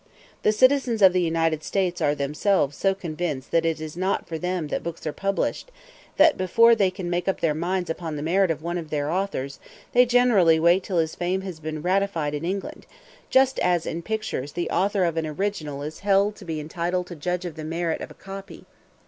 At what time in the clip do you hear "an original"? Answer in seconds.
15.17-15.83